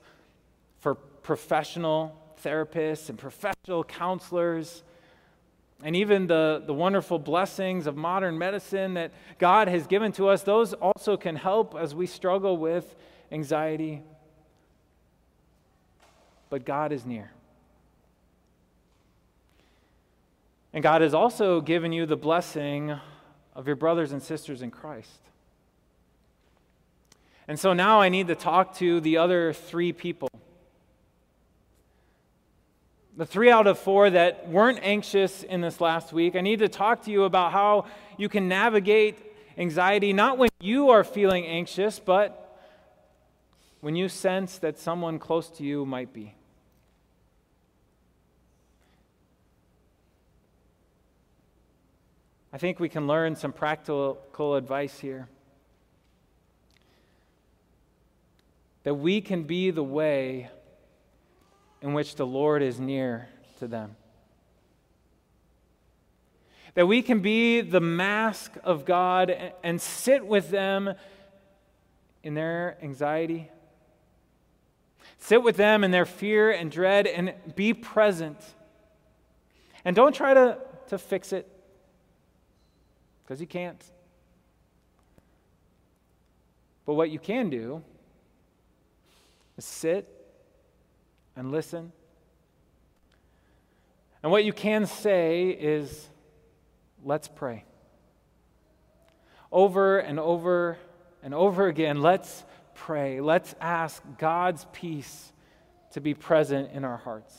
for 0.79 0.95
professional 0.95 2.15
therapists 2.43 3.09
and 3.09 3.19
professional 3.19 3.83
counselors 3.83 4.83
and 5.83 5.95
even 5.95 6.27
the, 6.27 6.61
the 6.65 6.73
wonderful 6.73 7.19
blessings 7.19 7.87
of 7.87 7.95
modern 7.95 8.37
medicine 8.37 8.95
that 8.95 9.11
God 9.37 9.67
has 9.69 9.87
given 9.87 10.11
to 10.13 10.27
us, 10.27 10.43
those 10.43 10.73
also 10.73 11.15
can 11.15 11.37
help 11.37 11.75
as 11.75 11.95
we 11.95 12.05
struggle 12.05 12.57
with 12.57 12.95
anxiety. 13.31 14.01
But 16.49 16.65
God 16.65 16.91
is 16.91 17.05
near. 17.05 17.31
And 20.73 20.83
God 20.83 21.01
has 21.01 21.13
also 21.13 21.61
given 21.61 21.93
you 21.93 22.05
the 22.05 22.17
blessing 22.17 22.99
of 23.55 23.65
your 23.65 23.75
brothers 23.75 24.11
and 24.11 24.21
sisters 24.21 24.61
in 24.61 24.71
Christ. 24.71 25.21
And 27.47 27.59
so 27.59 27.73
now 27.73 28.01
I 28.01 28.09
need 28.09 28.27
to 28.27 28.35
talk 28.35 28.75
to 28.75 28.99
the 28.99 29.17
other 29.17 29.53
three 29.53 29.91
people. 29.91 30.29
The 33.19 33.25
three 33.25 33.51
out 33.51 33.67
of 33.67 33.77
four 33.77 34.09
that 34.09 34.47
weren't 34.47 34.79
anxious 34.81 35.43
in 35.43 35.59
this 35.59 35.81
last 35.81 36.13
week, 36.13 36.37
I 36.37 36.39
need 36.39 36.59
to 36.59 36.69
talk 36.69 37.03
to 37.03 37.11
you 37.11 37.25
about 37.25 37.51
how 37.51 37.85
you 38.17 38.29
can 38.29 38.47
navigate 38.47 39.19
anxiety, 39.57 40.13
not 40.13 40.37
when 40.37 40.47
you 40.61 40.91
are 40.91 41.03
feeling 41.03 41.45
anxious, 41.45 41.99
but 41.99 42.57
when 43.81 43.97
you 43.97 44.07
sense 44.07 44.57
that 44.59 44.79
someone 44.79 45.19
close 45.19 45.49
to 45.49 45.65
you 45.65 45.85
might 45.85 46.13
be. 46.13 46.33
I 52.53 52.57
think 52.57 52.79
we 52.79 52.87
can 52.87 53.05
learn 53.05 53.35
some 53.35 53.51
practical 53.51 54.55
advice 54.55 54.97
here. 54.97 55.27
That 58.83 58.93
we 58.93 59.19
can 59.19 59.43
be 59.43 59.71
the 59.71 59.83
way 59.83 60.51
in 61.81 61.93
which 61.93 62.15
the 62.15 62.25
Lord 62.25 62.61
is 62.61 62.79
near 62.79 63.29
to 63.59 63.67
them. 63.67 63.95
That 66.73 66.87
we 66.87 67.01
can 67.01 67.19
be 67.19 67.61
the 67.61 67.79
mask 67.79 68.53
of 68.63 68.85
God 68.85 69.35
and 69.63 69.81
sit 69.81 70.25
with 70.25 70.49
them 70.49 70.93
in 72.23 72.33
their 72.33 72.77
anxiety, 72.81 73.49
sit 75.17 75.41
with 75.41 75.55
them 75.55 75.83
in 75.83 75.91
their 75.91 76.05
fear 76.05 76.51
and 76.51 76.71
dread, 76.71 77.07
and 77.07 77.33
be 77.55 77.73
present. 77.73 78.37
And 79.83 79.95
don't 79.95 80.13
try 80.13 80.33
to, 80.33 80.57
to 80.89 80.97
fix 80.97 81.33
it 81.33 81.47
because 83.23 83.39
you 83.39 83.47
can't. 83.47 83.83
But 86.85 86.95
what 86.95 87.09
you 87.09 87.19
can 87.19 87.49
do 87.49 87.83
is 89.57 89.65
sit 89.65 90.18
and 91.35 91.51
listen. 91.51 91.91
And 94.21 94.31
what 94.31 94.43
you 94.43 94.53
can 94.53 94.85
say 94.85 95.49
is, 95.49 96.09
let's 97.03 97.27
pray. 97.27 97.63
Over 99.51 99.99
and 99.99 100.19
over 100.19 100.77
and 101.23 101.33
over 101.33 101.67
again, 101.67 102.01
let's 102.01 102.43
pray. 102.75 103.21
Let's 103.21 103.55
ask 103.59 104.01
God's 104.17 104.65
peace 104.73 105.31
to 105.91 106.01
be 106.01 106.13
present 106.13 106.71
in 106.73 106.83
our 106.85 106.97
hearts. 106.97 107.35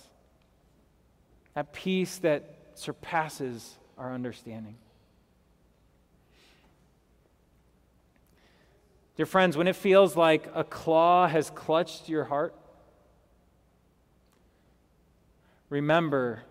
That 1.55 1.73
peace 1.73 2.19
that 2.19 2.57
surpasses 2.75 3.79
our 3.99 4.13
understanding. 4.13 4.77
Dear 9.17 9.27
friends, 9.27 9.57
when 9.57 9.69
it 9.69 9.77
feels 9.77 10.17
like 10.17 10.51
a 10.55 10.65
claw 10.65 11.29
has 11.29 11.51
clutched 11.51 12.09
your 12.09 12.25
heart, 12.25 12.55
remember 15.71 16.43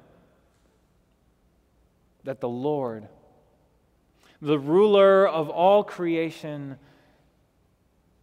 that 2.23 2.39
the 2.39 2.49
Lord, 2.49 3.08
the 4.41 4.58
ruler 4.58 5.27
of 5.27 5.49
all 5.49 5.84
creation, 5.84 6.77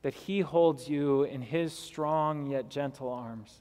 that 0.02 0.14
he 0.14 0.40
holds 0.40 0.88
you 0.88 1.24
in 1.24 1.42
his 1.42 1.72
strong 1.72 2.46
yet 2.46 2.68
gentle 2.68 3.12
arms. 3.12 3.60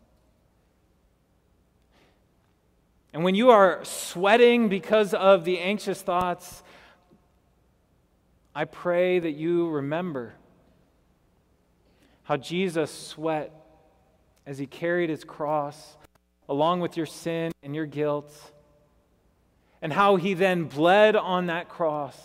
And 3.13 3.24
when 3.24 3.36
you 3.36 3.50
are 3.50 3.84
sweating 3.84 4.67
because 4.67 5.13
of 5.13 5.45
the 5.45 5.60
anxious 5.60 6.02
thoughts, 6.02 6.63
I 8.54 8.65
pray 8.65 9.19
that 9.19 9.32
you 9.32 9.69
remember 9.69 10.34
how 12.24 12.38
Jesus 12.38 12.91
sweat 12.91 13.54
as 14.45 14.58
he 14.58 14.65
carried 14.65 15.10
his 15.10 15.24
cross 15.24 15.98
along 16.47 16.79
with 16.79 16.97
your 16.97 17.05
sin 17.05 17.51
and 17.63 17.75
your 17.75 17.86
guilt, 17.86 18.31
and 19.81 19.91
how 19.91 20.15
he 20.15 20.34
then 20.34 20.65
bled 20.65 21.15
on 21.15 21.47
that 21.47 21.69
cross 21.69 22.17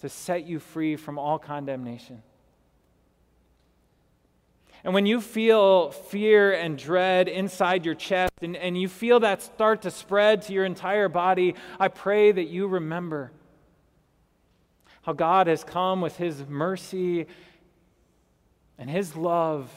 to 0.00 0.08
set 0.08 0.44
you 0.44 0.58
free 0.58 0.96
from 0.96 1.18
all 1.18 1.38
condemnation. 1.38 2.22
And 4.82 4.92
when 4.92 5.06
you 5.06 5.20
feel 5.20 5.90
fear 5.92 6.52
and 6.52 6.76
dread 6.76 7.26
inside 7.28 7.86
your 7.86 7.94
chest 7.94 8.32
and, 8.42 8.54
and 8.54 8.78
you 8.78 8.88
feel 8.88 9.20
that 9.20 9.40
start 9.40 9.82
to 9.82 9.90
spread 9.90 10.42
to 10.42 10.52
your 10.52 10.66
entire 10.66 11.08
body, 11.08 11.54
I 11.80 11.88
pray 11.88 12.32
that 12.32 12.48
you 12.48 12.66
remember 12.66 13.32
how 15.02 15.14
God 15.14 15.46
has 15.46 15.64
come 15.64 16.02
with 16.02 16.16
his 16.16 16.46
mercy 16.46 17.26
and 18.78 18.90
His 18.90 19.16
love, 19.16 19.70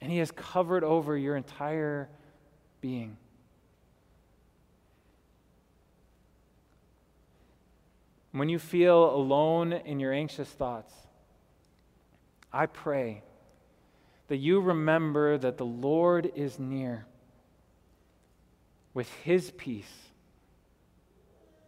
and 0.00 0.10
He 0.10 0.18
has 0.18 0.30
covered 0.30 0.84
over 0.84 1.16
your 1.16 1.36
entire 1.36 2.08
being. 2.80 3.16
When 8.32 8.48
you 8.48 8.58
feel 8.58 9.10
alone 9.10 9.72
in 9.72 9.98
your 9.98 10.12
anxious 10.12 10.48
thoughts, 10.48 10.92
I 12.52 12.66
pray 12.66 13.22
that 14.28 14.36
you 14.36 14.60
remember 14.60 15.38
that 15.38 15.56
the 15.56 15.66
Lord 15.66 16.30
is 16.34 16.58
near 16.58 17.06
with 18.94 19.12
His 19.24 19.50
peace 19.50 19.92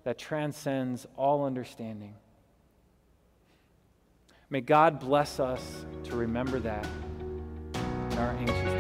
that 0.05 0.19
transcends 0.19 1.07
all 1.17 1.45
understanding. 1.45 2.15
May 4.49 4.61
God 4.61 5.01
bless 5.01 5.41
us 5.41 5.63
to 6.05 6.17
remember 6.17 6.59
that 6.61 6.87
our 8.21 8.37
anxious. 8.39 8.80